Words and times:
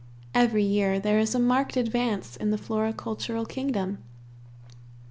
Every 0.33 0.63
year 0.63 0.99
there 0.99 1.19
is 1.19 1.35
a 1.35 1.39
marked 1.39 1.77
advance 1.77 2.35
in 2.35 2.49
the 2.49 2.57
floricultural 2.57 3.47
kingdom. 3.47 3.99